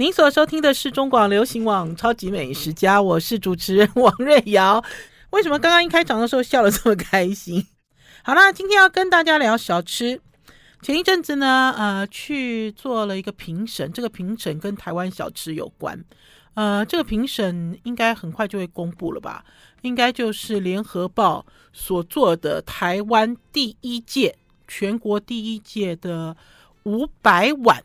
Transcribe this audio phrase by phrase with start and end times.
[0.00, 4.82] 您所收听的是中广流行网《超级美食家》，我是主持人王瑞瑶。
[5.28, 7.66] 为什么刚刚一开场的时候笑得这么开心？
[8.24, 10.18] 好啦，今天要跟大家聊小吃。
[10.80, 16.02] 前一阵子呢，呃，去做了一个评审，这个评审跟台湾小吃有关。
[16.54, 19.44] 呃，这个评审应该很快就会公布了吧？
[19.82, 21.44] 应该就是联合报
[21.74, 24.34] 所做的台湾第一届、
[24.66, 26.34] 全国第一届的
[26.84, 27.84] 五百碗。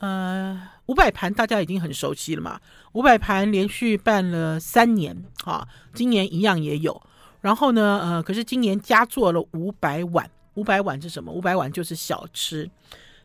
[0.00, 2.60] 呃，五百盘大家已经很熟悉了嘛。
[2.94, 7.00] 五百盘连续办了三年，哈，今年一样也有。
[7.40, 10.28] 然后呢，呃，可是今年加做了五百碗。
[10.54, 11.30] 五百碗是什么？
[11.30, 12.68] 五百碗就是小吃。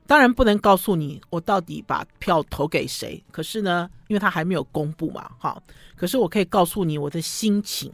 [0.06, 3.22] 当然不能告诉你我到底把票投给谁。
[3.32, 5.60] 可是呢，因为他还没有公布嘛，哈。
[5.96, 7.92] 可是我可以告诉你我的心情。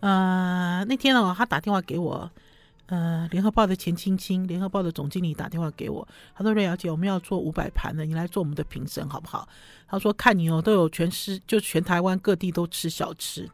[0.00, 2.30] 呃，那天呢，他打电话给我。
[2.86, 9.48] 呃，联合报的钱青青，联合报的总经理打电话给我，他说：“瑞瑶姐，我们要做五百盘的，你来做我们的评审好不好？”
[9.88, 13.50] 他说：“看你哦，都有全市，就全台湾各地都吃小吃。”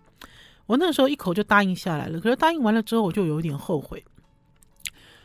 [0.67, 2.21] 我那时候一口就答应下来了。
[2.21, 4.05] 可是答应完了之后，我就有点后悔。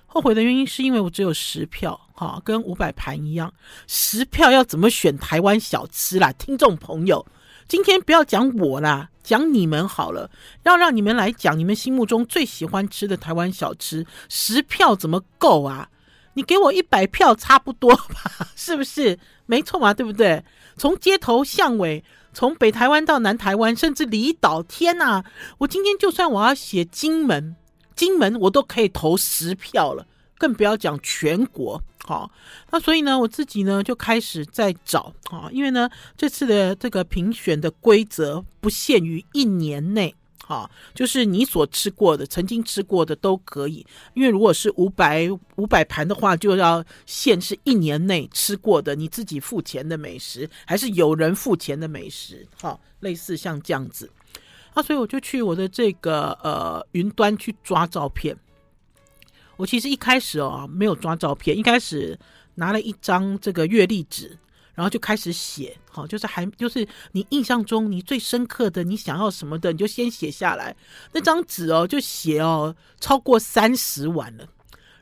[0.05, 3.53] 后悔的原因是因为我只有十票，哈，跟五百盘一样，
[3.87, 6.31] 十票要怎么选台湾小吃啦？
[6.31, 7.25] 听众朋友。
[7.67, 10.31] 今天不要讲我啦，讲你们好了。
[10.63, 15.89] 要让你们来讲你们心目中最喜欢吃的台湾小吃，十票怎么够啊？
[16.35, 19.19] 你给我一百票差不多吧， 是不是？
[19.45, 20.43] 没错嘛，对不对？
[20.77, 25.25] 从街头巷尾，从北台湾到南台湾，甚至离岛，天哪！
[25.57, 27.57] 我今天就算我要写金门，
[27.95, 30.05] 金门我都可以投十票了。
[30.37, 32.31] 更不要讲全国，好，
[32.71, 43.85] 那所以呢，我自己呢就开始在找啊，因为呢这次的这个评选的规则不限于一年内，哈，就是你所吃过的、曾经吃过的都可以。
[44.13, 54.09] 因为如果是五百五百盘的话，就要限是一年内吃过的，你自己付钱的美食，还是有人付钱的美食，哈，类似像这样子。
[54.73, 58.33] 那所以我就去我的这个呃云端去抓照片。
[59.57, 62.17] 我其实一开始哦没有抓照片，一开始
[62.55, 64.37] 拿了一张这个月历纸，
[64.75, 70.75] 然后就开始写，好，就是还就是你印象中你最深刻的，你想要什么的，你就先写下来。
[71.11, 74.47] 那张纸哦就写哦超过三十碗了，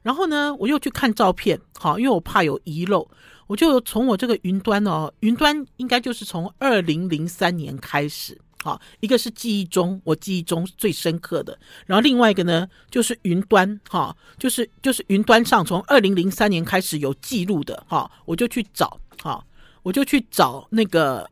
[0.01, 3.07] 然后呢我又去看照片，好，因为我怕有遗漏，
[3.47, 8.39] 我就从我这个云端哦，云端应该就是从二零零三年开始。
[8.65, 11.55] 好，一个是记忆中，我记忆中最深刻的，
[11.85, 19.45] 然后另外一个呢，就是云端，哈，就是就是云端上从二零零三年开始有记录的，哈，我就去找，哈，
[19.83, 21.29] 我就去找那个，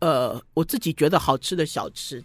[0.00, 2.20] 呃，我自己觉得好吃的小吃，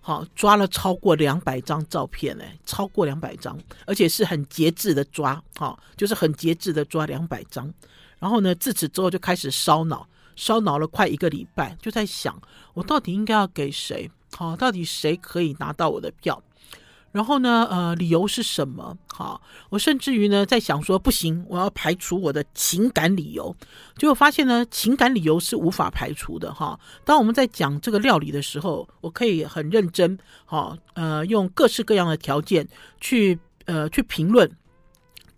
[0.00, 7.70] 好，抓了超过两百张照片，哎，超过两百张，而且是很节制的抓，哈，就是很节制的抓两百张，
[8.18, 10.08] 然后呢，自此之后就开始烧脑。
[10.40, 12.40] 烧脑了快一个礼拜，就在想
[12.72, 14.10] 我到底应该要给谁？
[14.34, 16.42] 好，到底谁可以拿到我的票？
[17.12, 18.96] 然后呢，呃，理由是什么？
[19.12, 23.54] 好，我甚至于呢在想说，不行，我要排除我的情感理由。
[23.98, 26.54] 结果发现呢，情感理由是无法排除的。
[26.54, 32.66] 哈，当我们在讲这个料理的时候，我可以很认真，好，呃，用各式各样的条件
[32.98, 34.50] 去，呃，去评论。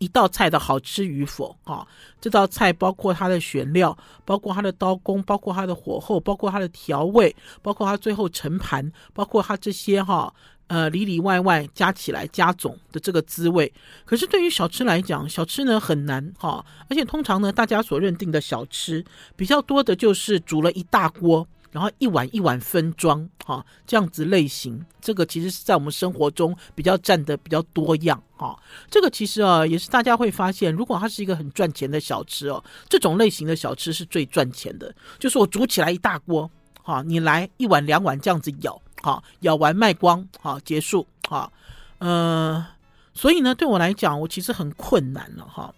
[0.02, 1.86] 一道菜的好吃与否啊，
[2.20, 10.34] 这道菜包括它的选料，包括它的刀工，包括它的火候，包括它的调味，包括它最后盛盘，包括它这些哈
[10.66, 13.72] 呃里里外外加起来加总的这个滋味。
[14.04, 19.04] 可是对于小吃来讲，小吃呢很难哈，而且通常呢大家所认定的小吃
[19.36, 21.46] 比较多的就是煮了一大锅。
[21.72, 28.54] 然后一碗一碗分装，哈，这样子类型，这个其实是在我们生活中比较占的比较多样，哈，
[28.90, 36.48] 这个其实啊也是大家会发现，如果它是一个很赚钱的小吃哦，这种类型的小吃是最赚钱的，就是我煮起来一大锅，
[36.82, 41.50] 哈，你来一碗两碗这样子舀，哈，舀完卖光，哈，结束，哈，
[41.98, 42.66] 呃，
[43.14, 45.74] 所以呢，对我来讲，我其实很困难了，哈，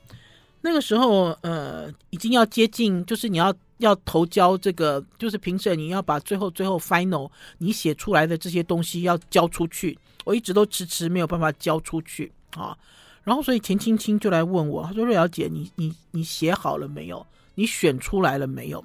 [0.63, 3.55] 那个时候，呃，已经要接近，就是你要。
[3.85, 9.99] 要投交这个，就是评审，你要把最后最后 final 你写出来的这些东西要交出去。
[10.25, 12.77] 我一直都迟迟没有办法交出去啊。
[13.23, 17.27] 然后所以钱青青就来问我，他说：“瑞瑶姐，你你你写好了没有？
[17.55, 18.85] 你选出来了没有？”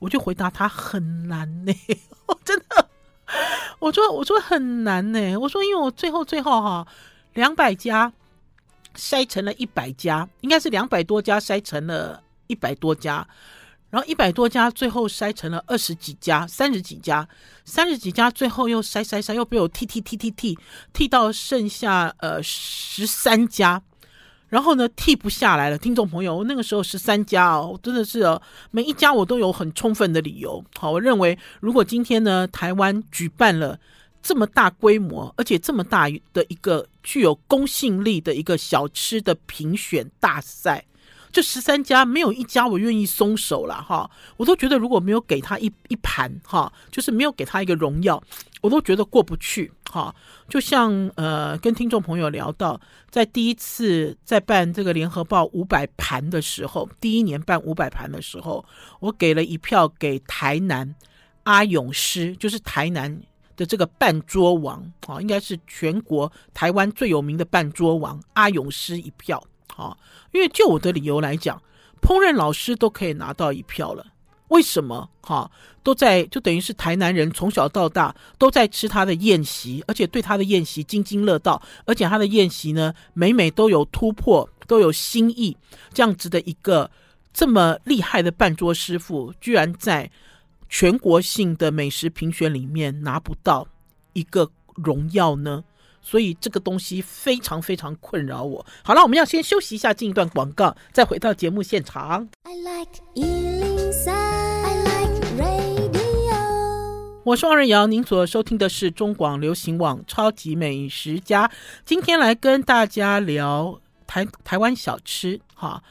[0.00, 1.72] 我就回答他：“很难呢，
[2.26, 2.88] 我 真的。”
[3.80, 6.86] 我说：“我说很难呢。”我说：“因为我最后最后哈，
[7.34, 8.12] 两百家
[8.96, 13.26] 筛成了一百家，应该是两百多家筛成了一百多家。”
[13.90, 17.26] 然后一百多家，最后筛成了二十几家、三十几家，
[17.64, 20.58] 三十几家最后又筛筛筛，又被我剔剔剔剔剔
[20.92, 23.82] 剔到剩下呃十三家。
[24.48, 28.40] 然后呢，替不下来了，听众朋友，我那个时候十三家哦，真的是哦，
[28.70, 30.64] 每一家我都有很充分的理由。
[30.78, 33.78] 好，我认为如果今天呢，台湾举办了
[34.22, 40.82] 这么大规模，而且这么大的一个具有公信力的一个小吃的评选大赛。
[41.30, 48.22] 这十三家没有一家我愿意松手了哈，我都觉得如果没有给他一一盘哈，就是没有给他一个荣耀，
[48.60, 50.14] 我都觉得过不去哈。
[50.48, 52.80] 就像呃，跟听众朋友聊到，
[53.10, 58.64] 在第一次在办这个联合报五百盘的时候，第一年办五百盘的时候，
[59.00, 60.94] 我给了一票给台南
[61.42, 63.20] 阿勇师，就是台南
[63.54, 69.42] 的这个办桌王啊，应该是全国台湾最有名的办桌王阿勇师一票。
[69.76, 69.96] 啊，
[70.32, 71.60] 因为就我的理由来讲，
[72.00, 74.06] 烹饪老师都可以拿到一票了。
[74.48, 75.10] 为什么？
[75.20, 75.50] 哈，
[75.82, 85.54] 都在就等于是台南人从小到大都在吃他的宴席，而且对他的宴席津津乐道，而且他的宴席呢，每每都有突破，都有新意。
[85.92, 86.90] 这样子的一个
[87.34, 90.10] 这么厉害的办桌师傅，居然在
[90.70, 93.68] 全国性的美食评选里面拿不到
[94.14, 95.62] 一个荣耀呢？
[96.08, 98.64] 所以这个东西非常非常困扰我。
[98.82, 102.26] 好了，我们要先休息一下，进一段广告，再回到节目现场。
[102.44, 106.32] I like 103, I like radio。
[107.24, 111.46] 我是王瑞瑶，您所收听的是中广流行网《超级美食家》。
[111.84, 115.38] 今天来跟大家聊台台湾小吃。
[115.54, 115.82] 哈，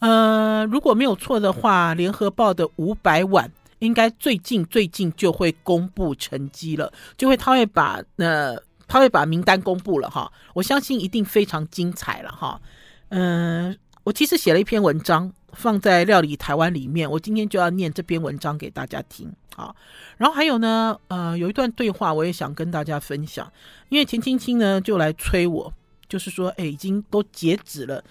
[0.00, 8.62] 呃，如果没有错的话，联合报的五百碗应该最近最近就会公布成绩了，就会他会把呃。
[8.92, 12.60] 他会把名单公布了哈，我相信一定非常精彩了哈。
[13.08, 13.74] 嗯，
[14.04, 19.74] 我其实写了一篇文章放在料理台湾里面，我今天就要念这篇文章给大家听啊。
[20.18, 23.50] 然后还有呢，呃，有一段对话我也想跟大家分享，
[23.88, 25.72] 因为钱青青呢就来催我，
[26.06, 28.04] 就是说，哎，已经都截止了，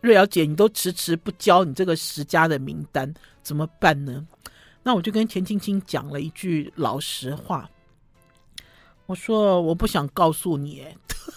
[0.00, 4.26] 瑞瑶姐你都迟迟不交你这个十家的名单，怎么办呢？
[4.82, 7.70] 那我就跟钱青青讲了一句老实话。
[9.08, 10.86] 我说我不想告诉你，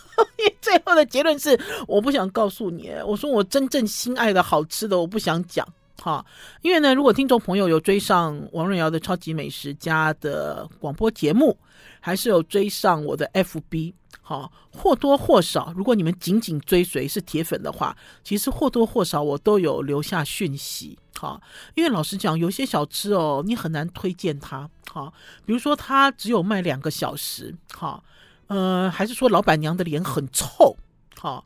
[0.59, 1.57] 最后的结论是
[1.87, 2.91] 我不想告诉你。
[3.07, 5.65] 我说我真正心爱的好吃的我不想讲
[6.01, 6.25] 哈，
[6.63, 11.57] 因为呢，如果听众朋友有追上王润瑶的超级美食家的广播节目，
[12.01, 20.97] 还是有追上我的 FB，好，或多或少，如果你们紧紧追随是铁粉的话，其实或多或少我都有留下讯息。
[21.17, 21.41] 好，
[21.75, 24.69] 因为老实讲，有些小吃哦，你很难推荐它。
[24.91, 25.13] 好，
[25.45, 27.55] 比如说它只有卖两个小时。
[27.73, 28.03] 好，
[28.47, 30.75] 呃，还是说老板娘的脸很臭。
[31.17, 31.45] 好，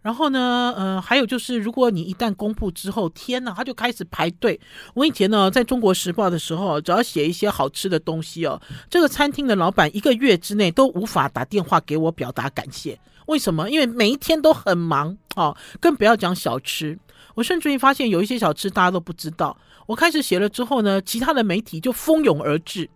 [0.00, 4.58] 然后呢，呃，还有就是，如果你一旦公布之后，天哪，他就开始排队。
[4.94, 12.98] 我以前呢，在中国时报的时候，只要写一些好吃的东西哦，这个餐厅的老板一个月之内都无法打电话给我表达感谢。
[13.26, 13.68] 为什么？
[13.68, 15.18] 因为每一天都很忙。
[15.34, 16.98] 好，更不要讲小吃。
[17.34, 19.56] 我甚至于发现有一些小吃大家都不知道。
[19.86, 22.88] 我开始写了之后呢，其他的媒体就蜂拥而至。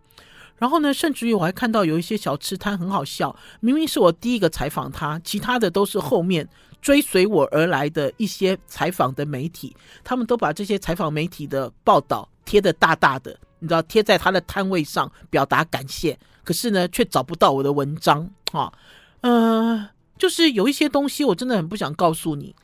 [0.57, 6.49] 然后呢，甚至于我还看到有一些小吃摊很好笑，明明是我第一个采访他，其他的都是后面
[6.83, 9.75] 追随我而来的一些采访的媒体，
[10.05, 16.19] 他们都把这些采访媒体的报道贴得大大的，你知道，贴在他的摊位上表达感谢。
[16.45, 18.73] 可是呢，却找不到我的文章啊。
[19.21, 19.89] 呃，
[20.19, 22.55] 就是有一些东西我真的很不想告诉你。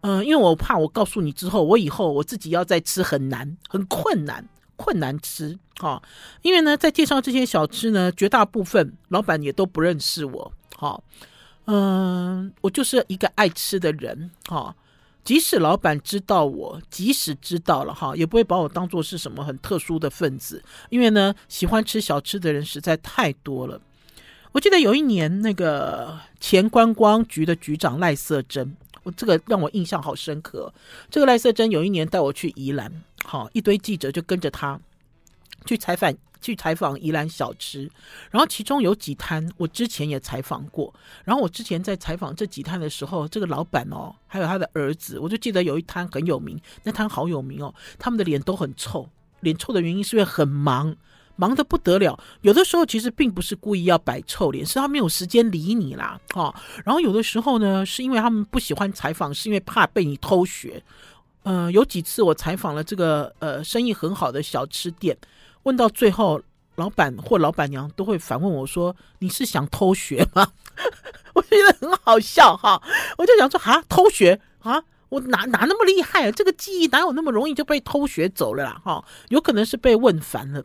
[0.00, 6.02] 嗯，因为我怕我告诉你之后，我以后我自己要再吃很难，很困难，困难吃哈。
[6.40, 10.98] 因为呢，在介绍这些小吃呢，绝大部分老板也都不认识我哈。
[11.66, 14.74] 嗯，我就是一个爱吃的人哈。
[15.22, 20.62] 即使老板知道我，即使知道了哈，也不会把我当做是什么很特殊的分子。
[20.88, 23.80] 因为呢，喜欢吃小吃的人实在太多了。
[24.52, 28.76] 我记得有一年，那个前观光局的局长赖瑟珍。
[29.02, 30.72] 我这个让我印象好深刻。
[31.10, 32.90] 这个赖瑟珍有一年带我去宜兰，
[33.24, 34.80] 好，一堆记者就跟着他
[35.64, 36.12] 去采访，
[36.46, 37.90] 去采访宜兰小吃。
[38.30, 40.92] 然后其中有几摊我之前也采访过。
[41.24, 49.08] 然后我之前在采访这几摊的时候，这个老板哦，还有他的儿子，我就记得有一摊很有名，那摊好有名哦，他们的脸都很臭。
[49.40, 50.96] 脸臭的原因是因为很忙。
[51.38, 56.54] 忙得不得了，有的时候其实并不是故意要摆臭脸，是他没有时间理你啦，哈。
[56.82, 60.82] 然后有的时候呢，是因为他们不喜欢采访，是因为怕被你偷学。
[61.42, 65.14] 呃，有几次我采访了这个呃生意很好的小吃店，
[65.66, 66.40] 问到最后，
[66.76, 70.52] 老板或老板娘都会反问我说：“你是想偷学吗？”
[71.34, 72.80] 我觉得很好笑哈，
[73.18, 76.30] 我就想说啊，偷学啊，我哪哪那么厉害啊？
[76.30, 78.80] 这个记忆哪有那么容易就被偷学走了啦？
[78.84, 80.64] 哈，有可能是被问烦了。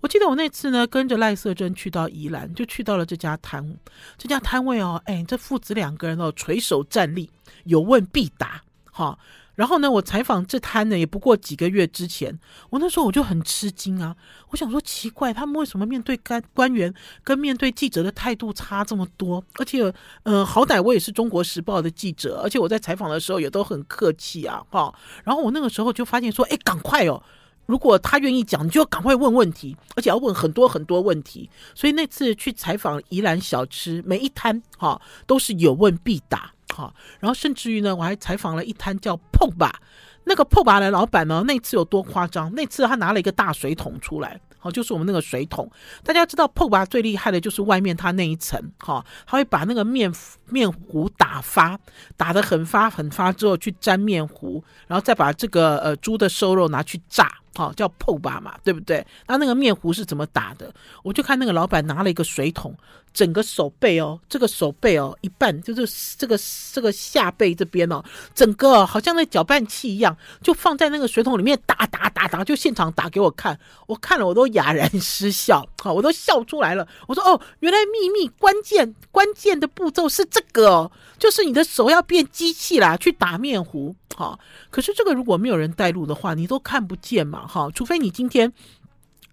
[0.00, 3.76] 我记得我那次呢，跟着赖瑟珍去到宜兰，就去到了这家摊。
[4.16, 7.28] 这家摊位哦，哎，这父子两个人哦，垂手站立，
[7.64, 8.62] 有问必答。
[8.92, 9.18] 哈。
[9.56, 12.38] 然后呢，我采访这摊呢，也不过几个月之前。
[12.70, 14.14] 我那时候我就很吃惊啊，
[14.50, 16.94] 我想说奇怪，他们为什么面对官官员
[17.24, 19.42] 跟面对记者的态度差这么多？
[19.54, 24.94] 而且，呃，好歹我也是中国时报的记者，而且我在采访的时候也都很客气啊，哈。
[25.24, 27.22] 然后我那个时候就发现说，哎，赶快哦，
[27.64, 31.48] 如果他愿意讲，你就要赶快问问题，而且要问很多很多问题。
[31.74, 36.52] 所以那次去采访宜兰小吃，每一摊哈都是有问必答。
[36.76, 39.80] 好，然后甚至于呢，我还采访了一摊叫碰吧，
[40.24, 42.52] 那个碰吧的老板呢，那次有多夸张？
[42.54, 45.70] 那次他拿了一个大水桶出来，好，就是我们那个水桶。
[46.04, 50.12] 大家知道碰吧最厉害的就是外面它那一层，哈，他会把那个面
[50.48, 51.78] 面糊打发，
[52.16, 57.32] 打得很发很发之后去沾面糊，然后再把这个呃猪的瘦肉拿去炸。
[57.54, 59.06] 好，叫碰吧嘛，对不对？
[59.26, 60.70] 那那个面糊是怎么打的？
[61.02, 62.76] 我就看那个老板拿了一个水桶，
[63.14, 66.38] 整个手背哦，这个手背哦，一半就是这个
[66.70, 73.58] 这个下背这边哦，整个好像那搅拌器一样，就放在那个水桶里面打打打打，就现场打给我看。
[73.86, 76.86] 我看了我都哑然失笑，好，我都笑出来了。
[77.08, 83.96] 我说哦，原来秘密关键关键的步骤是这个，就是你的手要变机器啦，去打面糊。
[84.14, 84.38] 好，
[84.68, 87.46] 可是这个如果没有人带路的话，你都看不见嘛。
[87.46, 88.52] 哈，除非你今天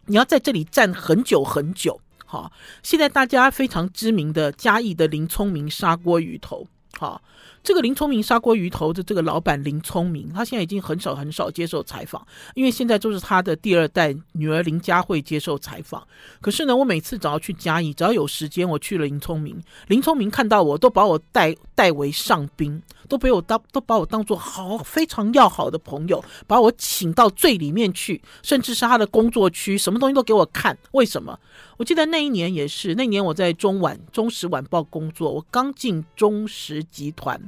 [0.06, 2.00] 你要在这里站很久很久。
[2.26, 2.52] 好，
[2.84, 6.66] 现在大家非常知名的嘉义的林聪明砂锅鱼头。
[7.00, 7.22] 好，
[7.64, 16.08] 这个林聪明砂锅鱼头的这个老板林聪明，他现在已经很少很少接受采访，因为现在就是他的第二代女儿林佳慧接受采访。
[16.40, 22.82] 可是呢，我每次只要去嘉义，只要有时间，我去了林聪明，林聪明看到我都把我带带为上宾。
[23.08, 30.78] 都被我当都把我当做好非常要好的朋友，把我请到最里面去，甚至是他的工作区，什么东西都给我看。
[30.92, 31.40] 为什么？
[31.78, 37.40] 我记得那一年也是，那年我在中晚中时晚报工作，我刚进中时集团，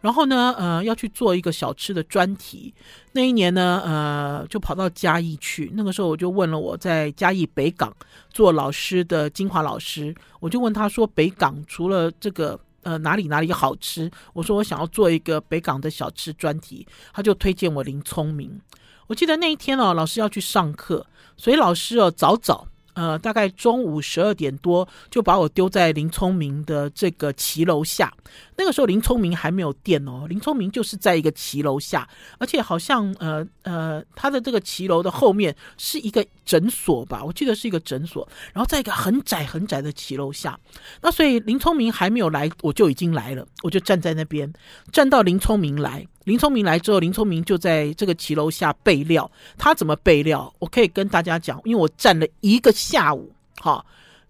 [0.00, 2.72] 然后呢，呃，要去做一个小吃的专题。
[3.12, 5.70] 那一年呢，呃，就跑到嘉义去。
[5.74, 7.94] 那个时候我就问了我在嘉义北港
[8.30, 12.58] 做老师的金华老师，我就问他说，北港除了这个。
[12.84, 14.10] 呃，哪里哪里好吃？
[14.32, 18.60] 我说我想要做一个北港的小吃专题，他就推荐我林聪明。
[19.08, 21.04] 我记得那一天哦，老师要去上课，
[21.36, 22.68] 所以老师哦早早。
[22.94, 28.12] 呃，大概中午十二点多就把我丢在林聪明的这个骑楼下。
[28.56, 32.08] 那个时候林聪明还没有店哦，林聪明就是在一个骑楼下，
[32.38, 38.26] 而且好像呃呃，他的这个骑楼的后面是一个诊所吧，我记得是一个诊所。
[38.52, 40.58] 然后在一个很窄很窄的骑楼下，
[41.02, 44.52] 那所以林聪明还没有来，我就已经来了，我就站在那边，
[44.92, 46.06] 站到林聪明来。
[46.24, 49.30] 林聪明来之后，林聪明就在这个骑楼下备料。
[49.58, 50.50] 他怎么备料？
[50.58, 53.30] 我可以跟大家讲，因为我站了一个下午。
[53.60, 53.84] 哈，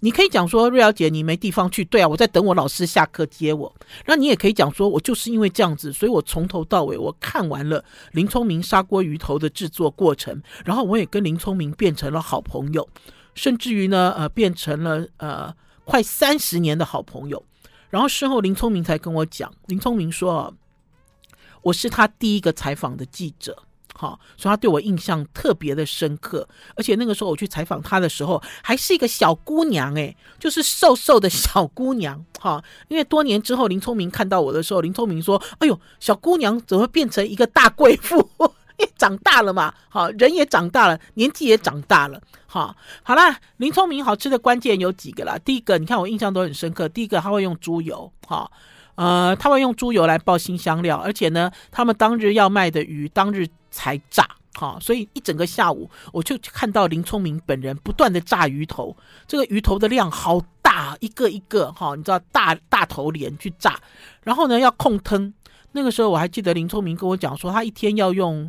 [0.05, 3.75] 你可以讲说瑞瑶姐你没地方去，对啊，我在等我老师下课接我。
[4.05, 7.83] 那你也可以讲说，我就是因为这样子，所以我从头到尾我看完了
[8.13, 12.87] 林聪明砂锅鱼头的制作过程，然后我也跟林聪明变成了好朋友，
[13.35, 15.51] 甚至于呢，呃，变成了呃
[15.87, 17.43] 快三十年的好朋友。
[17.89, 20.55] 然后事后林聪明才跟我讲，林聪明说。
[21.63, 23.57] 我是他第一个采访的记者，
[23.97, 26.47] 好，所以他对我印象特别的深刻。
[26.77, 32.63] 而且那个时候我去采访他的时候，还是一个小姑娘，哎，就是瘦瘦的小姑娘，哈。
[32.89, 38.29] 因为多年之后，林聪明看到我的时候，林聪明说：“哎呦，小姑娘怎么变成一个大贵妇？
[38.77, 42.75] 因为长大了嘛，好，人也长大了，年纪也长大了，好，
[43.05, 45.39] 好啦，林聪明好吃的关键有几个啦。
[45.45, 46.89] 第一个，你看我印象都很深刻。
[46.89, 48.51] 第一个，他会用猪油，哈。
[48.97, 58.97] 呃，他会用猪油来爆新香料，而且呢，他们当日要卖的鱼当日才炸，好，所以一整个下午我就看到林聪明本人不断的炸鱼头，
[59.27, 63.79] 这个鱼头的量好大，一个一个哈，你知道大大头脸去炸，
[64.23, 65.33] 然后呢要控汤，
[65.73, 68.49] 那个时候我还记得林聪明跟我讲说，他一天要用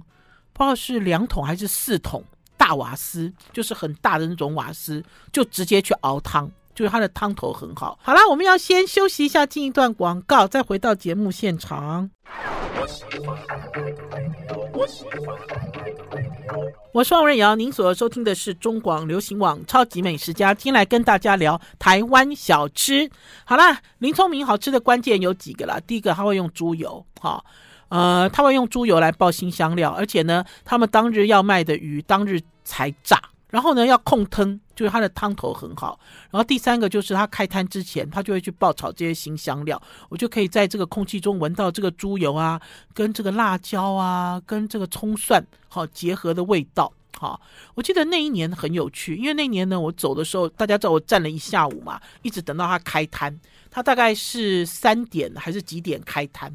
[0.53, 2.23] 不知道是两桶还是四桶
[2.55, 6.51] 大瓦斯，就是很大的那种瓦斯，就直接去熬汤。
[6.75, 7.97] 就是它的汤头很好。
[8.03, 12.11] 好了，我们要先休息一下，进一段广告，再回到节目现场。
[16.93, 23.09] 我是王瑞瑶，您所收听的是中广流行网《超级美食家》，今天来跟大家聊台湾小吃。
[23.45, 25.79] 好啦，林聪明好吃的关键有几个啦。
[25.87, 27.43] 第一个，他会用猪油，哈，
[27.89, 33.21] 呃，他会用猪油来爆新香料，而且呢，他们当日要卖的鱼当日才炸。
[33.49, 35.99] 然后呢，要控汤，就是它的汤头很好。
[36.29, 42.61] 然后第三个就是他开摊之前，他就会去爆炒这些新香料，我就可以在这个空气中闻到这个猪油啊，
[42.93, 46.91] 跟这个辣椒啊，跟这个葱蒜好结合的味道。
[47.17, 47.39] 好，
[47.75, 53.39] 我记得那一年很有趣，因为那一年呢，我走的时候，大家知道我站了一下午嘛，一直等到他开摊。
[53.71, 56.53] 他大概是三点还是几点开摊？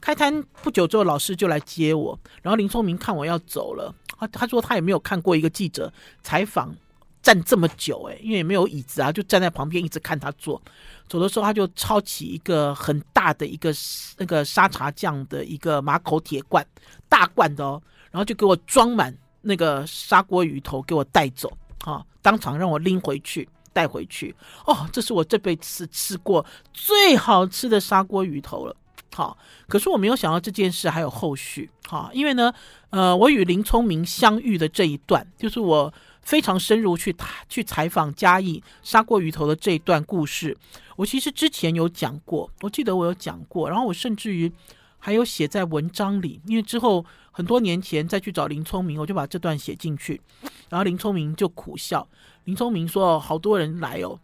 [0.00, 5.90] 开摊不久之后，老师就来接我，然后林聪明看我要走了，他他说他也没有看过一个记者
[6.22, 6.74] 采访
[7.22, 10.60] 站这么久，诶，因为也没有椅子啊，就站在旁边一直看他做。
[11.08, 13.72] 走的时候，他就抄起一个很大的一个
[14.18, 16.66] 那个沙茶酱的一个马口铁罐，
[17.08, 21.52] 大罐的哦，然后就给我装满那个砂锅鱼头，给我带走
[21.84, 24.34] 啊，当场让我拎回去带回去。
[24.66, 28.74] 哦，这是我这辈子吃过最好吃的砂锅鱼头了。
[29.14, 29.36] 好，
[29.68, 31.70] 可是我没有想到这件事还有后续。
[31.86, 32.50] 好，因为呢，
[32.88, 37.14] 呃，我与林聪明相遇的这一段，就是我非常深入去
[37.48, 40.56] 去采访嘉义砂锅鱼头的这一段故事。
[40.96, 44.50] 我其实之前有讲过，我记得我有讲过，然后我甚至于
[44.98, 50.20] 还有写在文章里，因为之后很多年前再去找林聪明，我就把这段写进去，
[50.68, 52.06] 然后林聪明就苦笑。
[52.44, 54.18] 林聪明说：“好多人来哦，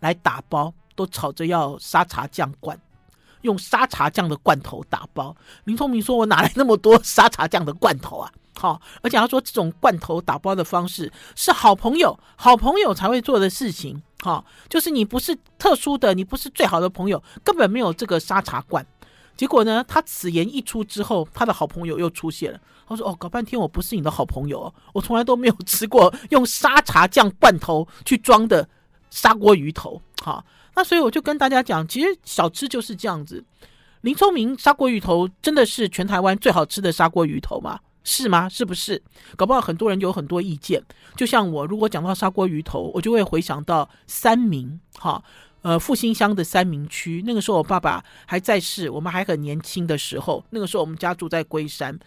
[0.00, 2.80] 来打包，都吵着要沙茶酱罐，
[3.42, 14.02] 用沙茶酱的罐头打包。”林聪明说：“我哪来那么多沙茶酱的罐头啊？”好，而且他说这种罐头打包的方式是好朋友、好朋友才会做的事情。
[14.22, 18.84] 好，就是你不是特殊的，你不是最好的朋友，根本没有这个沙茶罐。
[19.36, 22.58] 结果呢，他此言一出之后，他的好朋友又出现了。
[22.88, 28.66] 他说：“哦，搞半天我不是你的好朋友，我从来都没有 吃过用沙茶酱罐头去装的
[29.10, 30.42] 砂锅鱼头。”好，
[30.74, 33.44] 那所以我就跟大家讲，其实小吃就是这样子。
[34.00, 37.78] 林聪明砂锅鱼头真的是全台湾最好吃的砂锅鱼头吗？
[38.08, 38.48] 是吗？
[38.48, 39.02] 是不是？
[39.34, 40.80] 搞不好很多人有很多意见。
[41.16, 45.20] 就像我，如果讲到砂锅鱼头，我就会回想到三民，哈，
[45.62, 47.20] 呃，复兴乡的三民区。
[47.26, 51.98] 那个时候我爸爸还在世，我们还很年轻的时候，那个时候我们家住在龟山，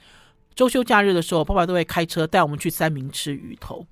[0.56, 3.86] 周休假日的时候，爸爸都会开车带我们去三民吃鱼头。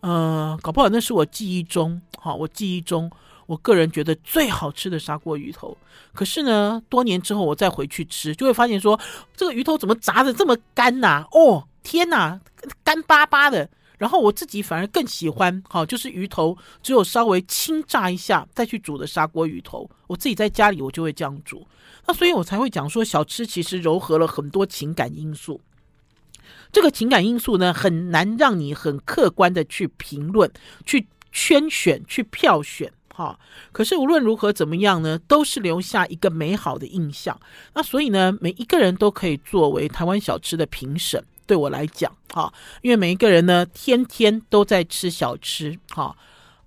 [0.00, 3.08] 呃，搞不好那是我记忆中，哈，我记忆中。
[3.48, 5.74] 我个人觉得最好吃的砂锅鱼头，
[6.12, 9.00] 可是呢，多年之后我再回去吃，就会发现说，
[9.34, 12.38] 这个鱼头怎么炸得这么干呐、哦，天呐，
[12.84, 13.70] 干巴巴的。
[13.96, 19.90] 然后我自己反而更喜欢，好，就是鱼头只有稍微轻炸一下再去煮的砂锅鱼头。
[20.06, 21.66] 我自己在家里我就会这样煮，
[22.06, 25.58] 那所以我才会讲说，小吃其实糅合了很多情感因素。
[26.70, 30.52] 这个情感因素呢，很难让你很客观的去评论、
[30.84, 32.92] 去圈选、去票选。
[33.18, 33.36] 好，
[33.72, 37.36] 可是无论如何怎么样呢，都是留下一个美好的印象。
[37.74, 41.20] 那所以呢，每一个人都可以作为台湾小吃的评审。
[41.44, 46.16] 对我来讲，哈，因为每一个人呢，天天都在吃小吃，哈，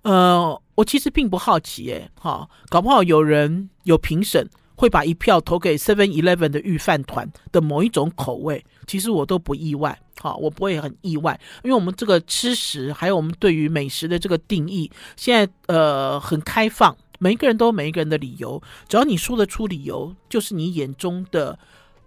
[0.02, 4.46] 呃，我其实并不好奇，诶，哈，搞不好有人有评审。
[4.82, 21.56] 会把一票投给 Seven Eleven 的御饭团的某一种口味，其实我都不意外，好，我不会很意外，因为我们这个吃食，还有我们对于美食的这个定义，现在呃很开放，每一个人都有每一个人的理由，只要你说得出理由，就是你眼中的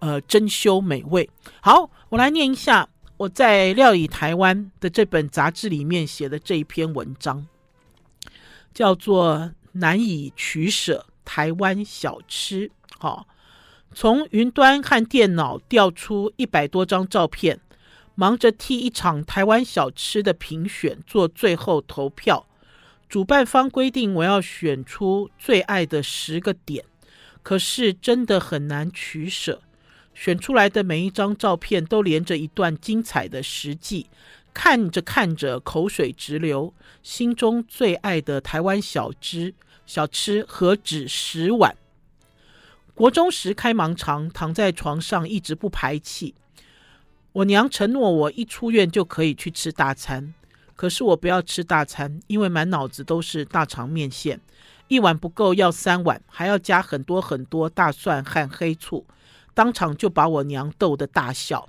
[0.00, 1.30] 呃珍馐美味。
[1.62, 2.86] 好，我来念一下
[3.16, 7.46] 我在《料理台湾》的这本杂志里面写的这一篇文章，
[8.74, 9.38] 叫做
[9.72, 11.06] 《难以取舍》。
[11.26, 13.26] 台湾小吃，好，
[13.92, 17.60] 从云端和电脑调出一百多张照片，
[18.14, 22.46] 忙着替一场台湾小吃的评选做最后投票。
[23.08, 26.84] 主办方规定我要选出最爱的十个点，
[27.42, 29.60] 可是真的很难取舍。
[30.14, 34.06] 选出来的每一张照片都连着一段精彩的实际，
[34.54, 39.54] 看着看着口水直流，心中最爱的台湾小吃。
[39.86, 41.76] 小吃何止十碗？
[42.92, 46.34] 国中时开盲肠，躺在床上一直不排气。
[47.32, 50.34] 我娘承诺我一出院就可以去吃大餐，
[50.74, 54.40] 可是我不要吃大餐，因为满脑子都是大肠面线，
[54.88, 59.06] 一碗不够要三碗，还要加很多很多大蒜和黑醋，
[59.54, 61.68] 当场就把我娘逗得大笑。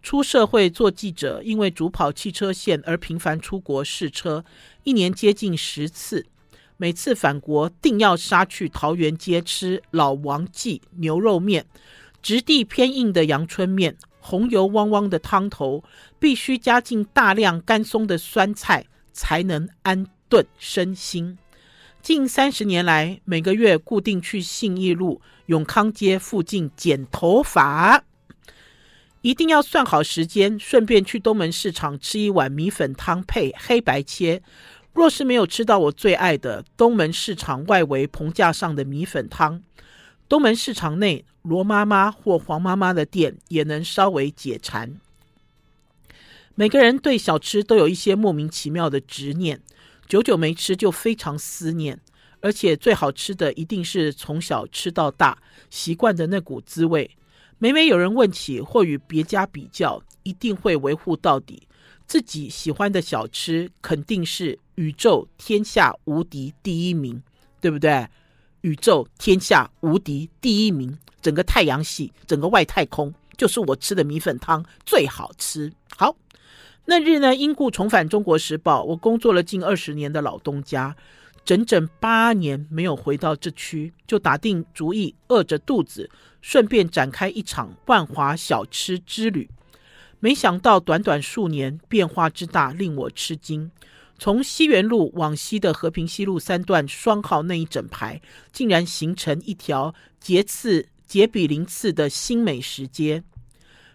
[0.00, 4.44] 出社会做记者，因为主跑汽车线而频繁出国试车，
[4.84, 6.26] 一年接近十次。
[6.76, 11.66] 每次返国，定要杀去桃园街吃老王记牛肉面，
[12.20, 15.84] 质地偏硬的阳春面，红油汪汪的汤头，
[16.18, 21.38] 必须加进大量干松的酸菜，才能安顿身心。
[22.02, 28.04] 近三十年来，每个月固定去信义路永康街附近剪头发，
[29.22, 34.42] 一定要算好时间，顺便去东门市场吃一碗米粉汤配黑白切。
[34.94, 39.60] 若是没有吃到我最爱的东门市场外围棚架上的米粉汤，
[40.28, 44.98] 东门市场内罗妈妈或黄妈妈的店也能稍微解馋。
[46.54, 49.60] 每个人对小吃都有一些莫名其妙的执念，
[50.06, 52.00] 久久没吃就非常思念。
[52.40, 55.38] 而且最好吃的一定是从小吃到大
[55.70, 57.10] 习惯的那股滋味。
[57.58, 61.66] 每每有人问起或与别家比较，一定会维护到底。
[62.06, 67.22] 自己喜欢的小吃肯定是宇宙天下无敌第一名，
[67.60, 68.06] 对不对？
[68.60, 75.72] 宇宙天下无敌第一名，整个太阳系，整个外太空，就是我吃的米粉汤最好吃。
[75.96, 76.16] 好，
[76.86, 80.96] 那日呢，因故重返《中国时报》，我工作了近二十年的老东家，
[81.44, 89.48] 整整八年没有回到这区，就打定主意，饿着肚子，顺便展开一场万华小吃之旅。
[90.20, 93.70] 没想到短短数年，变化之大令我吃惊。
[94.18, 98.20] 从西园路往西的和平西路三段双号那一整排，
[98.52, 103.22] 竟然形成一条节次节比邻次的新美食街。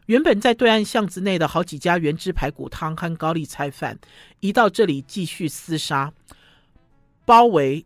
[0.08, 3.98] 原本在对岸巷子内的好几家原汁排骨汤和高丽菜饭，
[4.40, 6.12] 一到这里继续厮杀，
[7.26, 7.86] 包围。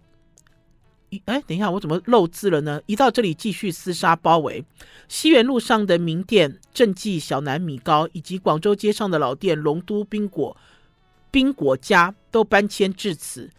[1.26, 2.82] 哎，等一下，我怎么漏字了呢？
[2.86, 4.64] 一到这里继续厮杀包围，
[5.08, 10.56] 西园路上的名店正记小南米糕，以及广州街上的老店龙都冰果、
[11.32, 13.50] 冰果家都搬迁至此，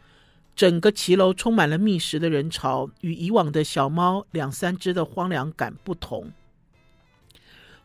[0.56, 6.32] 整个骑楼充满了觅食的人潮，与以往的小猫两三只的荒凉感不同。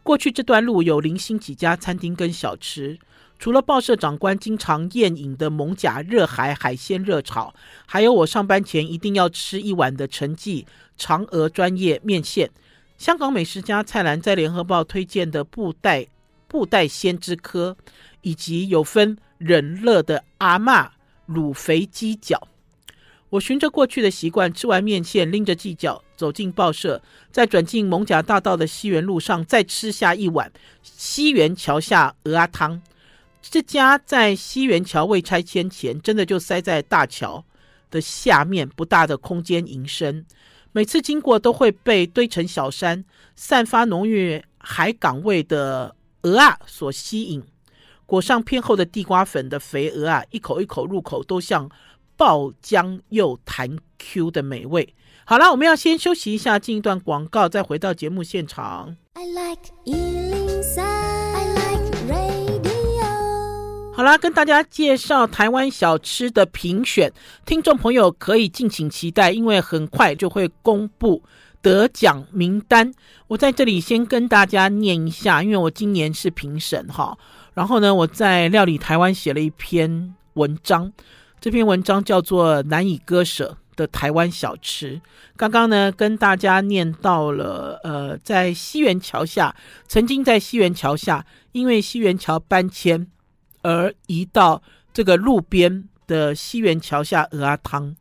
[0.02, 2.98] 过去这段路有零星几家餐厅跟小吃。
[3.40, 7.54] 除了报社长官经常宴饮的艋舺热海海鲜热炒，
[7.86, 12.52] 还有我上班前一定要吃一碗的陈记长鹅专业面线。
[12.98, 16.06] 香港美食家蔡澜在联合报推荐的布袋
[16.50, 17.78] 布袋鲜之科，
[18.22, 20.90] 以及有分忍乐的阿嬷
[21.30, 22.46] 卤肥鸡脚。
[23.30, 32.82] 我循着过去的习惯，吃完面线，拎着鸡脚走进报社，再转进艋舺大道的西园路上，再吃下一碗西园桥下蚵仔汤。
[33.42, 37.44] 这家在西园桥未拆迁前，真的就塞在大桥
[37.90, 40.26] 的下面不大的空间营生。
[40.72, 43.04] 每次经过都会被堆成小山、
[43.36, 47.44] 散发浓郁海港味的鹅啊所吸引。
[48.06, 51.70] 裹上偏厚的地瓜粉的肥鹅啊，一口一口入口都像
[52.18, 54.94] 爆浆又弹 Q 的美味。
[55.26, 58.98] 好了，我们要先休息一下，进一段广告，再回到节目现场。
[59.14, 59.70] I like
[64.00, 67.12] 好啦，跟大家介绍台湾小吃的评选，
[67.46, 71.22] 听众朋友可以敬请期待，因为很快就会公布
[71.62, 72.94] 得奖名单。
[73.28, 77.18] 我在这里先跟大家念一下，因为我今年是评审哈。
[77.54, 80.94] 然后呢，我在料理台湾写了一篇文章，
[81.42, 84.96] 这篇文章叫做《难以割舍的台湾小吃》。
[85.36, 89.54] 刚刚呢，跟大家念到了，呃，在西园桥下，
[89.90, 93.06] 曾经在西园桥下，因为西园桥搬迁。
[93.62, 94.62] 而移到
[94.94, 97.96] 这个路边的西园桥下蚵仔汤，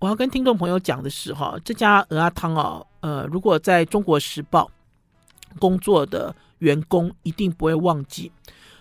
[0.00, 4.70] 我要跟听众朋友讲的是哈，这家蚵仔汤哦，呃，如果在中国时报
[5.58, 8.30] 工作的员工一定不会忘记，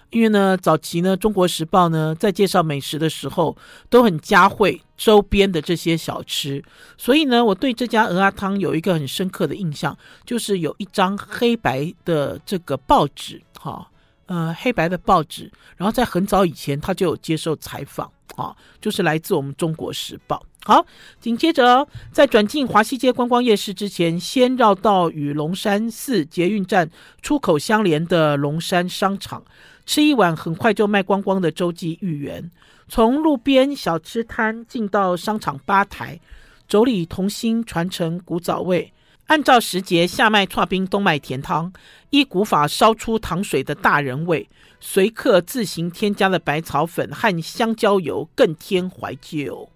[0.10, 3.56] 因为呢，早期呢，中国时报呢在介绍美食的时候
[3.89, 6.63] 都很加惠周边的这些小吃，
[6.98, 13.89] 所以呢，我对这家蚵仔汤有一个很深刻的印象，就是有一张黑白的这个报纸，哈。
[14.27, 20.38] 呃，黑白的报纸，然后在很早以前，他就有接受采访啊，就是来自我们《中国时报》。
[20.67, 20.83] 好，
[21.21, 26.89] 紧接着在转进华西街观光夜市之前，先绕道与龙山寺捷运站
[27.21, 29.43] 出口相连的龙山商场，
[29.85, 32.49] 吃一碗很快就卖光光的周记芋圆。
[32.88, 36.19] 从路边小吃摊进到商场吧台，
[36.67, 38.91] 妯娌同心传承古早味。
[39.27, 41.73] 按照时节，夏卖剉冰，冬卖甜汤，
[42.11, 44.47] 依古法烧出糖水的大人味，
[44.79, 49.69] 随客自行添加了百草粉和香蕉油，更添怀旧。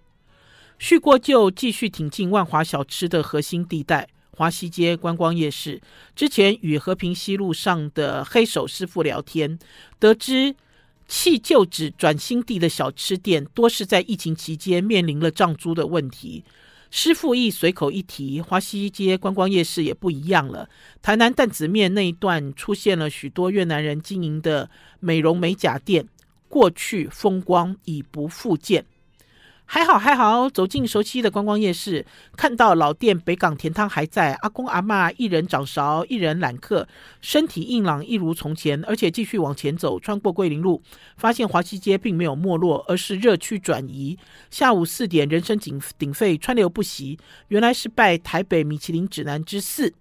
[0.78, 5.82] 叙过旧，继续挺进万华小吃的核心地带——华西街观光夜市。
[6.14, 9.58] 之前与和平西路上的黑手师傅聊天，
[9.98, 10.54] 得知
[11.08, 16.44] 弃旧址转新地的小吃店，多是在疫情期间面临了涨租的问题。
[16.90, 20.68] 师傅亦随口一提，华西街观光夜市也不一样了。
[21.00, 26.08] 台南担子面那一段出现了许多越南人经营的美容美甲店，
[26.48, 28.84] 过去风光已不复见。
[29.72, 32.04] 还好还好，走进熟悉的观光夜市，
[32.36, 36.88] 看到老店北港甜汤还在，阿公阿嬷一人掌勺，一人揽客，
[37.20, 38.84] 身体硬朗一如从前。
[38.84, 40.82] 而且继续往前走，穿过桂林路，
[41.16, 44.18] 发现华西街并没有没落，而是热区转移。
[44.50, 47.16] 下午四点，人声鼎鼎沸，川流不息。
[47.46, 49.94] 原来是拜台北米其林指南之赐。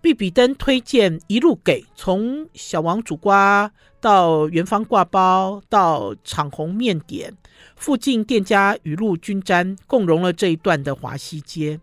[0.00, 7.34] 必比登推荐一路给，从小王煮瓜到元芳挂包到昶鸿面点，
[7.76, 11.80] 附近店家雨露均沾，共融了这一段的华西街。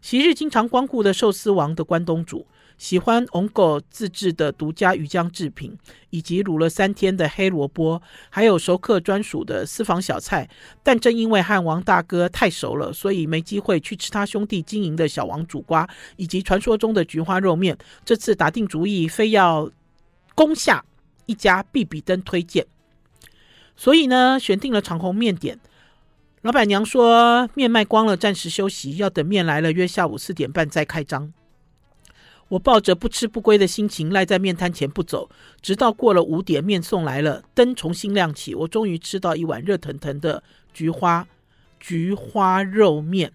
[0.00, 2.46] 昔日经常光顾的寿司王的关东煮。
[2.78, 5.76] 喜欢 ONGO 自制的独家鱼浆制品，
[6.10, 10.48] 以及卤了三天的黑萝卜，还有熟客专属的私房小菜。
[10.84, 17.76] 但正因为和王大哥太熟了，所以没机会去吃他兄弟经营的小王煮瓜，以及传说中的菊花肉面。
[18.04, 19.68] 这次打定主意，非要
[20.36, 20.84] 攻下
[21.26, 22.64] 一家必比登推荐，
[23.78, 25.60] 所以呢，选定了长虹面点。
[26.42, 31.32] 老板娘说面卖光了，暂时休息，要等面来了，约下午四点半再开张。
[32.48, 35.30] 我抱着不吃不归的心情赖在面摊前不走，
[35.62, 40.42] 直到过了五点，面送来了，灯重新亮起，我终于吃到一碗热腾腾的
[40.74, 41.28] 菊花
[41.78, 43.32] 菊花肉面。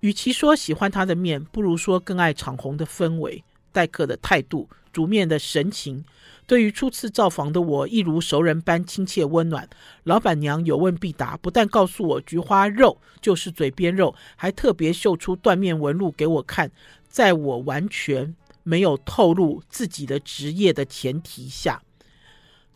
[0.00, 6.04] 与其说喜欢他的面，不如说更爱长虹的氛围、待客的态度、煮面的神情。
[6.46, 9.68] 对于初次造访的我，一如熟人般亲切温暖。
[10.04, 16.70] 老板娘有问必答，不但告诉我菊花肉就是嘴边肉，还特别秀出断面纹路给我看。
[17.08, 21.82] 在我完全没有透露自己的职业的前提下，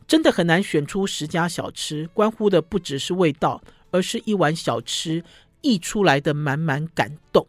[0.06, 2.08] 真的很难选出十家小吃。
[2.14, 5.22] 关乎的不只是味道，而是一碗小吃
[5.60, 7.46] 溢出来的满满感动。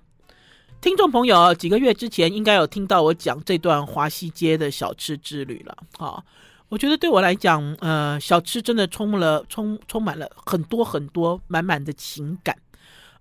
[0.82, 5.78] 听众朋友，几个月之前应该有听到我讲这段华西街的小吃之旅了。
[5.98, 6.24] 好，
[6.70, 12.58] 我觉得对我来讲，呃，小吃真的充满了充充满了很多很多满满的情感。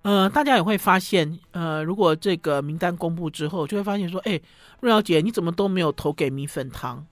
[0.03, 4.41] 呃，大家也会发现，呃，如果这个名单公布之后，就会发现说，哎，
[4.79, 7.05] 瑞瑶姐，你怎么都没有投给米粉汤？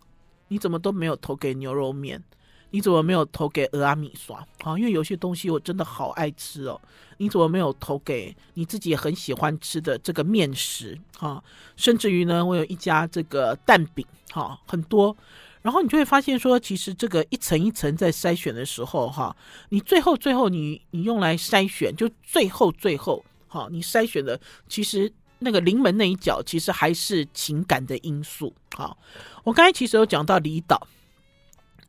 [0.46, 2.22] 你怎么都没有投给牛肉面？
[2.70, 4.38] 你怎么没有投给俄阿米刷？
[4.62, 6.81] 啊，因为有些东西我真的好爱吃哦。
[7.18, 10.98] 你怎么没有投给你自己也很喜欢吃的这个面食？
[11.18, 11.42] 哈，
[11.74, 15.16] 甚至于呢，我有一家这个蛋饼，哈，很多。
[15.62, 19.35] 然后你就会发现说，其实这个一层一层在筛选的时候，哈，
[19.70, 28.55] 你最后最后你你用来筛选，就最后最后，哈，你筛选的其实那个临门那一脚，其实还是情感的因素。
[28.76, 28.96] 好，
[29.42, 30.87] 我刚才其实有讲到离岛，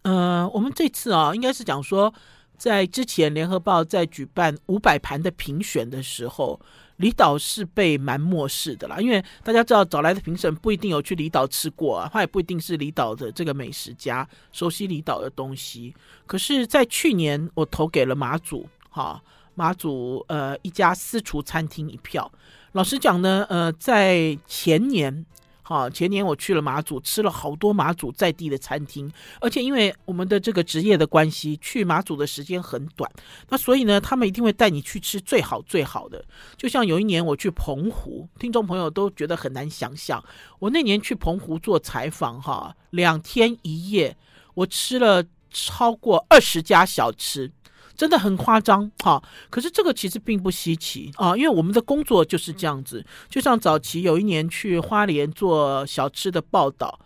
[0.04, 2.14] 呃，我们这次啊，应该是讲说，
[2.58, 6.60] 在之前联合报在举办五百盘的评选的时候。
[6.98, 15.94] 离岛是被蛮漠视的啦，因为大家知道找来的评审不一定有去离岛吃过啊，他也不一定是离岛的这个美食家，熟悉离岛的东西。
[16.26, 19.22] 可是，在去年我投给了马祖，哈，
[19.54, 22.32] 马祖呃一家私厨餐厅一票。
[22.72, 25.24] 老实讲呢，呃，在前年。
[25.68, 33.12] 好，前年我去了马祖，吃了好多马祖在地的餐厅，而且因为我们的这个职业的关系，去马祖的时间很短，
[33.50, 36.24] 那所以呢，他们一定会带你去吃最好最好的。
[36.56, 40.24] 就像有一年我去澎湖，听众朋友都觉得很难想象，
[40.60, 44.16] 我那年去澎湖做采访，哈，两天一夜，
[44.54, 47.52] 我吃了超过二十家小吃。
[47.98, 53.04] 真的很夸张哈，可是这个其实并不稀奇啊，因为我们的工作就是这样子。
[53.28, 57.00] 就像早期有一年去花莲做小吃的报道，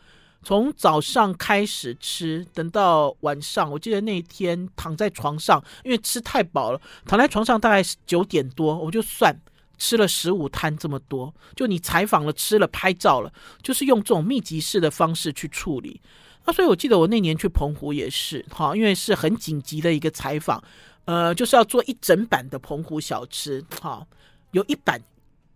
[0.44, 9.40] 从早上开始吃，等到晚上，我记得那天躺在床上，因为吃太饱了，躺在床上大概九点多，我就算
[9.78, 11.34] 吃了十五摊这么多。
[11.56, 13.32] 就你采访了、吃了、拍照了，
[13.64, 16.02] 就是用这种密集式的方式去处理。
[16.46, 20.64] 啊所以，我记得我那年去澎湖也是，哈，因为是很紧急的一个采访，
[21.06, 24.06] 呃，就是要做一整版的澎湖小吃，哈，
[24.52, 25.02] 有一版。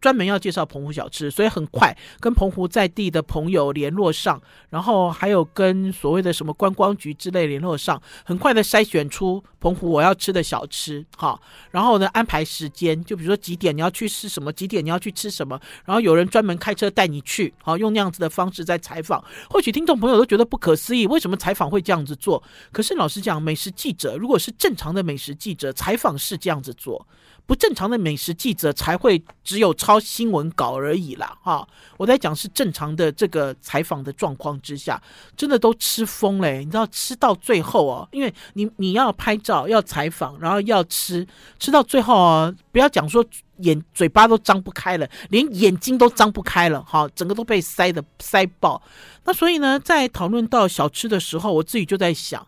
[0.05, 4.39] 专门要介绍澎湖小吃，所以很快跟澎湖在地的朋友联络上，
[4.69, 11.41] 然后还有跟所谓的什么观光局之类联络上，很快的筛选出澎湖我要吃的小吃，哈，
[11.71, 19.23] 然后呢安排时间，就比如说几点你要去吃什么，几点你要去吃什么，然后有人专门开车带你去，好，用那样子的方式在采访。
[19.49, 22.43] 或许听众朋友都觉得不可思议，为什么采访会这样子做？
[22.71, 27.07] 可是老实讲，美食记者如果是正常的美食记者，采访是这样子做。
[27.47, 31.67] 不正常的美食记者才会只有超新闻稿而已啦，哈！
[31.97, 35.01] 我在讲是正常的这个采访的状况之下，
[35.35, 41.25] 真的都吃疯了，你知道吃到最后哦，因为你你要拍照、要采访，然后要吃，
[41.59, 43.23] 吃到最后哦，不要讲说
[43.57, 48.81] 眼嘴巴都张不开了，连眼睛都张不开了，哈，整个都被塞的塞爆。
[49.23, 52.45] 那所以呢，在讨论到小吃的时候，我自己就在想。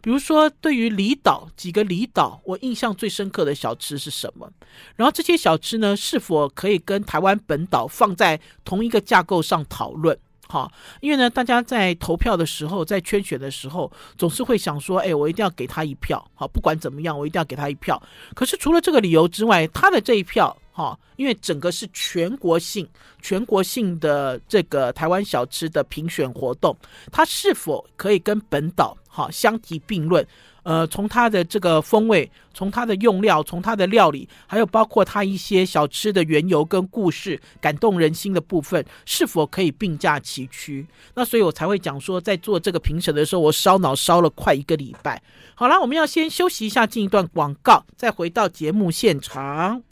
[0.00, 4.50] 比如说，对于离岛几个离岛，我印象最深刻的小吃是什么？
[4.96, 10.18] 然后这些小吃呢，是否可以跟台湾本岛放在同一个架构上讨论？
[10.50, 10.68] 好，
[11.00, 18.02] 因为呢，大家在投票的时候，在圈选的时候，总是会想说，哎，我一定要给他一票，好，不管怎么样，我一定要给他一票。
[18.34, 22.88] 可是除了这个理由之外，他的这一票哈，因为整个是全国性、
[23.22, 26.76] 全国性的这个台湾小吃的评选活动，
[27.12, 30.26] 他是否可以跟本岛哈相提并论？
[30.62, 40.86] 呃，从它的这个风味，从它的用料，从它的料理，还有包括它一些小吃的缘由跟故事，感动人心的部分，是否可以并驾齐驱？
[41.14, 45.22] 那所以我才会讲说，在做这个评审的时候，我烧脑烧了快一个礼拜。
[45.54, 49.82] 好了，我们要先休息一下，进一段广告，再回到节目现场。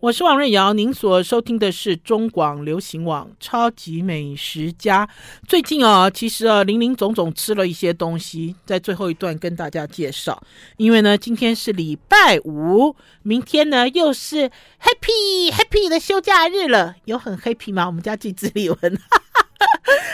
[0.00, 5.06] 我是王瑞瑶，您所收听的是中广流行网《超级美食家》。
[5.48, 10.42] 最近啊，其实啊，林林总总吃了一些东西，在最后一段跟大家介绍。
[10.76, 16.96] 因为呢，今天是礼拜五，明天呢又是 Happy Happy 的休假日了。
[17.06, 17.86] 有很 Happy 吗？
[17.86, 18.78] 我们家季子丽文。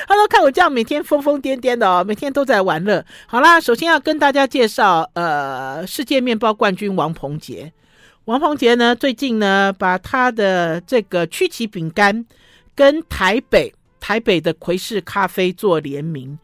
[0.07, 3.05] 哈 喽，看我这样每天疯疯癫癫的哦，每天都在玩乐。
[3.27, 7.73] 好啦，首先要跟大家介绍，呃，世界面包冠军王鹏杰。
[8.25, 12.27] 王鹏杰呢，最近呢，把他的这个曲奇饼干
[12.75, 16.39] 跟台北台北的魁士咖啡做联名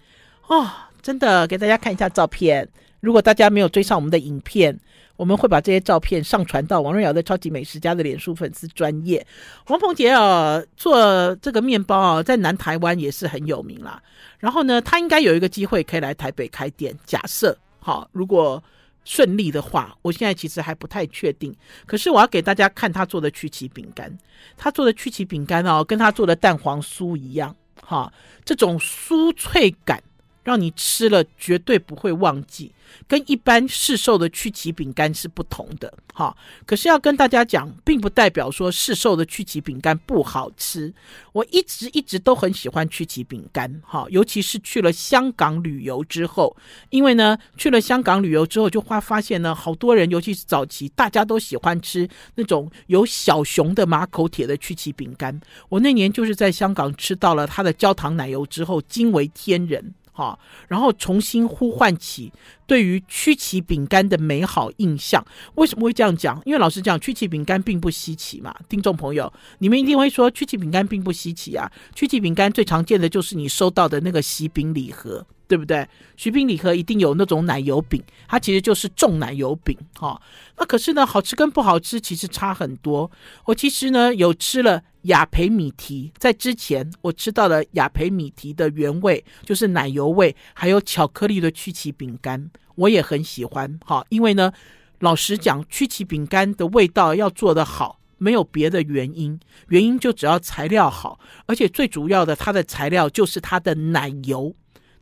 [0.46, 0.68] 哦，
[1.02, 2.68] 真的给大家看一下照片。
[3.00, 4.78] 如果大家没有追上我们的影片，
[5.16, 9.26] 我们会把这些照片上传到王瑞瑶的超级美食家的脸书粉丝专页。
[9.68, 14.02] 王鹏杰啊，做这个面包啊，在南台湾也是很有名啦。
[14.38, 16.96] 然后呢，他应该有一个机会可以来台北开店。
[17.04, 18.62] 假设好，如果
[19.04, 21.54] 顺利的话，我现在其实还不太确定。
[21.86, 24.16] 可是我要给大家看他做的曲奇饼干，
[24.56, 28.12] 他做的曲奇饼干哦，跟他做的蛋黄酥一样，哈，
[28.44, 30.02] 这种酥脆感。
[30.46, 32.72] 让你吃了绝对不会忘记，
[33.08, 36.36] 跟一般市售的曲奇饼干是不同的，哈。
[36.64, 40.94] 可是要跟大家讲，并不代表说市售的曲奇饼干不好吃。
[41.32, 46.56] 我一直一直都很喜欢曲奇饼干，哈，尤其是去了香港旅游之后，
[46.90, 55.40] 因为呢，去了香港旅游之后，就会发现呢，好多人，尤其是早期，大家都喜欢吃那种有小熊的马口铁的曲奇饼干。
[55.68, 59.92] 我那年就是在香港吃到了它的焦糖奶油之后，惊为天人。
[60.16, 62.32] 好，然后重新呼唤起
[62.66, 65.22] 对于曲奇饼干的美好印象。
[65.56, 66.40] 为什么会这样讲？
[66.46, 68.56] 因为老实讲，曲奇饼干并不稀奇嘛。
[68.66, 71.70] 听众朋友，你们一定会说，曲奇饼干并不稀奇啊。
[71.94, 75.26] 曲奇饼干最常见的就是你收到的那个喜饼礼盒。
[75.48, 75.86] 对不对？
[76.16, 80.20] 徐冰礼盒一定有那种奶油饼，它其实就是重奶油饼哈、
[80.58, 83.10] 那可是呢，好吃跟不好吃其实差很多。
[83.44, 94.52] 我其实呢有吃了雅培米提，在之前我吃到了雅培米提的原味，就是奶油味，还有巧克力的曲奇饼干，我也很喜欢哈、因为呢，
[94.98, 104.54] 老实讲，曲奇饼干的味道要做得好，没有别的原因，原因就只要材料好，而且最主要的，它的材料就是它的奶油。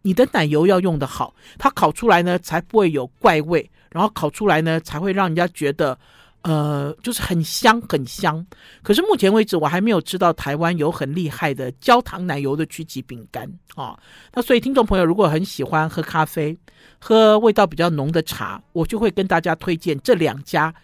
[0.06, 5.98] 你的奶油要用的好，它烤出来呢才不会有怪味，然后烤出来呢才会让人家觉得，
[6.42, 8.46] 呃，就是很香很香。
[8.82, 13.98] 可是目前为止我还没有吃到台湾有很厉害的焦糖奶油的曲奇饼干啊。
[14.34, 16.54] 那所以听众朋友如果很喜欢喝咖啡，
[17.00, 20.74] 喝味道比较浓的茶，我就会跟大家推荐这两家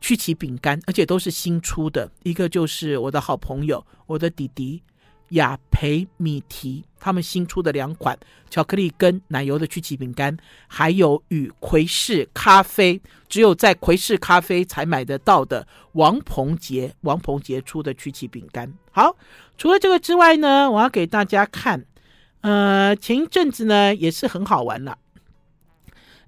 [0.00, 2.10] 曲奇饼干，而且都是新出的。
[2.22, 4.82] 一个就是我的好朋友，我的弟弟。
[5.32, 8.18] 雅培米提他们新出的两款
[8.48, 18.72] 巧克力跟奶油的曲奇饼干，还有与魁士咖啡只有在魁士咖啡才买得到的王鹏杰王鹏杰出的曲奇饼干。
[18.90, 19.16] 好，
[19.56, 21.84] 除了这个之外呢，我要给大家看，
[22.42, 24.98] 呃，前一阵子呢也是很好玩了，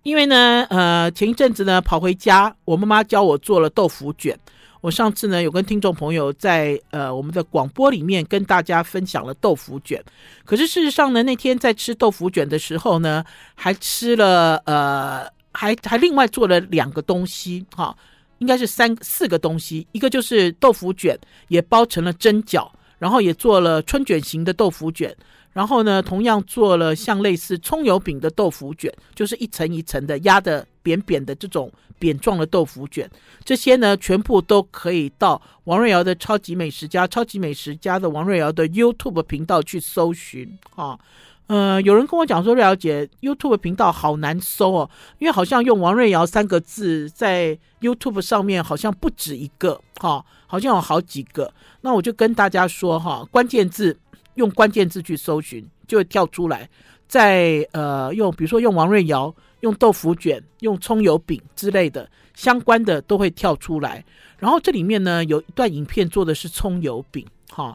[0.03, 4.39] 因为呢，呃，前一阵子呢跑回家，我妈妈教我做了豆腐卷。
[4.85, 10.05] 我上次呢有跟听众朋友在呃我们的广播里面跟大家分享了豆腐卷，
[10.45, 17.97] 可是事实上呢那天在吃豆腐卷的时候呢，还吃了呃还还另外做了两个东西哈、
[18.41, 21.19] 应该是三四个东西，一个就是豆腐卷
[21.49, 25.17] 也包成了蒸饺，然后也做了春卷型的豆腐卷，
[25.55, 31.73] 然后呢同样做了像类似葱油饼的豆腐卷，就是一层一层的压的扁扁的这种。
[31.97, 33.09] 扁状的豆腐卷，
[33.45, 40.99] 这些呢全部都可以到王瑞瑶的超级美食家、超级美食家的王瑞瑶的 YouTube 频道去搜寻啊。
[41.47, 51.51] 呃，有人跟我讲说，瑞瑶姐 YouTube 频道好难搜哦，因为好像用王瑞瑶三个字在 YouTube 上面好像不止一个哈，好像有好几个。
[51.83, 53.97] 那我就跟大家说哈，关键字
[54.35, 56.69] 用关键字去搜寻就会跳出来，
[57.07, 59.35] 在呃用比如说用王瑞瑶。
[59.61, 64.05] 用豆腐卷、用葱油饼之类的相关的都会跳出来，
[64.37, 67.75] 然后这里面呢有一段影片做的是葱油饼，哈，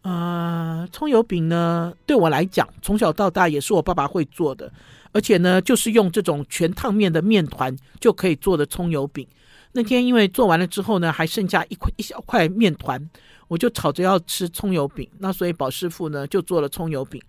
[0.00, 4.72] 呃，葱油饼呢，对我来讲，从小到大也是我爸爸会做的，
[5.12, 9.26] 而且呢，就是用这种全烫面的面团就可以做的葱油饼。
[9.76, 13.10] 那天因为做完了之后呢，还剩下一块一小块面团，
[13.46, 17.20] 我就吵着要吃葱油饼，那所以宝师傅呢就做了葱油饼。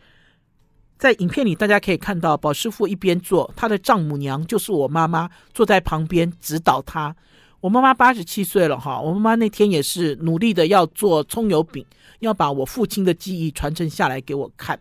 [0.98, 7.14] 在影片里大家可以看到，宝师傅一边做，他的丈母娘就是我妈妈，坐在旁边指导他。
[7.60, 11.86] 我妈妈八十七岁了哈，我妈妈那天也是努力的要做葱油饼，
[12.20, 14.80] 要把我父亲的记忆传承下来给我看。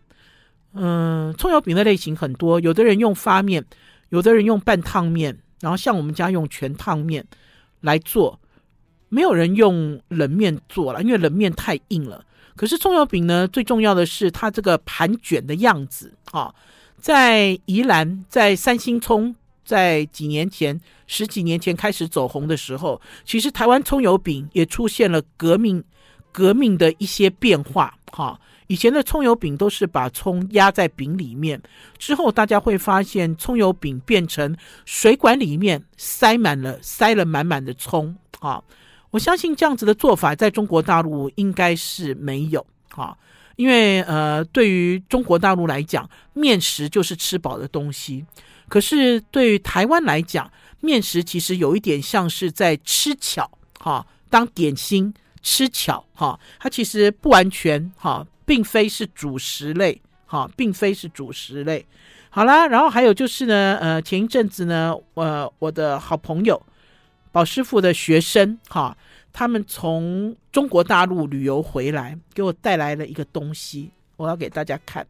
[0.74, 3.64] 嗯，葱油饼的类型很多，有的人用发面，
[4.10, 7.26] 有的人用半烫面，然后像我们家用全烫面
[7.86, 8.38] 来做，
[9.08, 12.22] 没有人用冷面做了，因为冷面太硬了。
[12.54, 16.54] 可是葱油饼呢，最重要的是它这个盘卷的样子啊，
[16.98, 19.34] 在宜兰，在三星葱，
[19.64, 25.84] 在几年前、十几年前开始走红的时候，其实台湾葱油饼也出现了革命、
[26.32, 28.40] 革命的一些变化哈。
[28.68, 31.60] 以前的葱油饼都是把葱压在饼里面，
[31.98, 38.62] 之后大家会发现葱油饼变成水管里面塞满了、塞了满满的葱啊。
[39.10, 43.16] 我相信这样子的做法在中国大陆应该是没有啊，
[43.54, 48.26] 因为呃，对于中国大陆来讲，面食就是吃饱的东西。
[48.68, 50.50] 可是对于台湾来讲，
[50.80, 53.48] 面食其实有一点像是在吃巧
[53.78, 61.84] 哈，当点心吃巧哈，它其实不完全哈，并非是主食类哈，并非是主食类。
[62.30, 66.60] 好啦，然后还有就是呢，呃，前一阵子呢，呃，我的好朋友。
[67.32, 68.96] 宝师傅的学生哈，
[69.32, 75.06] 他们从中国大陆旅游回来，给我带来了一个东西，我要给大家看。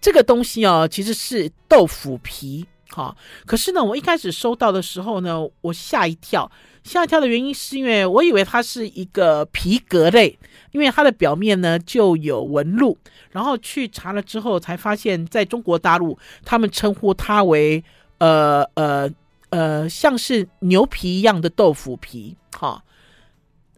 [0.00, 3.16] 这个东西哦，其实是豆腐皮哈。
[3.46, 6.50] 可是呢，我一开始收到的时候呢，我吓一跳。
[6.84, 10.38] 吓一跳的原因是因为我以为它是一个皮革类，
[10.72, 12.96] 因为它的表面呢就有纹路。
[13.30, 17.82] 然后去查了之后，才发现在中国大陆，他们称呼它为
[18.18, 19.10] 呃呃。
[19.50, 22.84] 呃，像是牛皮一样的豆腐皮，哈，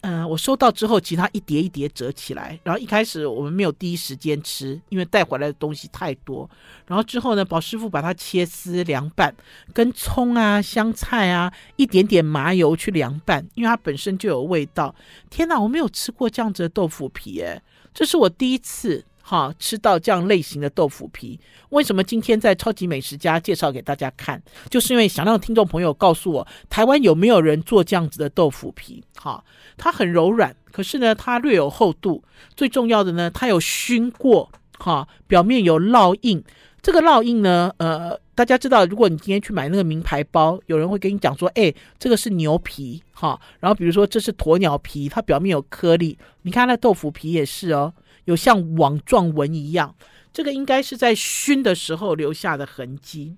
[0.03, 6.49] 嗯，我收到之后，其他一叠一叠折起来，然后一开始我们没有第一时间吃，因为带回来的东西太多。
[6.87, 9.35] 然后之后呢，宝师傅把它切丝凉拌，
[9.75, 14.95] 跟葱啊、香菜啊，一点点麻油去凉拌，因为它本身就有味道。
[15.29, 17.61] 天哪，我没有吃过这样子的豆腐皮，诶，
[17.93, 19.05] 这是我第一次。
[19.31, 24.43] 哈，吃到这样类型的豆腐皮，为什么今天在超级美食家介绍给大家看？
[24.69, 29.05] 就是因为想让听众朋友告诉我，台湾有没有人做这样子的豆腐皮？
[29.17, 29.45] 哈，
[29.77, 32.25] 它很柔软，可是呢，它略有厚度。
[32.57, 34.51] 最重要的呢，它有熏过，
[34.81, 36.43] 哈，表面有烙印。
[36.83, 46.19] 这个烙印呢，呃，大家知道，如果你今天去买那个名牌包，有人会跟你讲说，哎，这个是牛皮，哈，然后比如说这是鸵鸟皮，它表面有颗粒。
[46.43, 47.95] 你看那豆腐皮也是哦。
[48.25, 49.95] 有像网状纹一样，
[50.33, 53.37] 这个应该是在熏的时候留下的痕迹。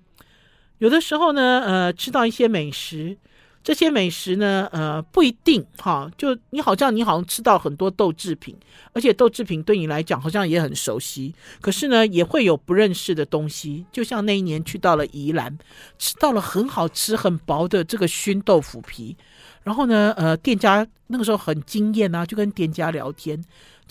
[0.79, 3.17] 有的时候呢，呃，吃到一些美食，
[3.63, 8.53] 这些美食呢，呃，不一定哈，就你好像你好像吃到很多豆制品，
[8.91, 13.85] 而且豆制品对你来讲好像也很熟悉，可是呢，也会有不认识的东西。
[13.93, 15.57] 就像那一年去到了宜兰，
[15.97, 19.15] 吃到了很好吃、很薄的这个熏豆腐皮，
[19.63, 23.41] 然后呢，呃，店家那个时候很惊艳啊，就跟店家聊天。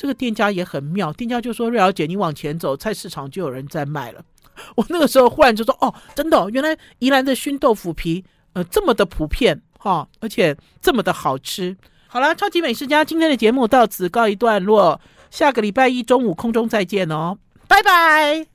[0.03, 4.21] 这个店家也很妙，店家就说：“瑞瑶姐，你往前走，菜市场就有人在卖了。
[4.75, 8.25] ”我那个时候忽然就说：“哦，真的，原来宜兰的熏豆腐皮，
[8.55, 11.77] 呃，这么的普遍哈，而且这么的好吃。”
[12.11, 15.01] 好了，超级美食家今天的节目到此告一段落，
[15.31, 17.39] 下个礼拜一中午空中再见哦，
[17.69, 18.49] 拜拜。